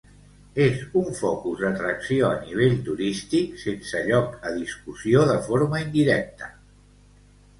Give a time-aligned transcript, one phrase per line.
[0.67, 6.49] És un focus d'atracció a nivell turístic sense lloc a discussió de forma indirecta.